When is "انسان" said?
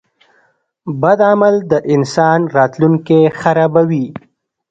1.93-2.39